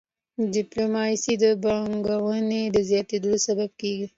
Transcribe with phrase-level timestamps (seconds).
[0.53, 4.05] ډيپلوماسي د پانګوني د زیاتيدو سبب کېږي.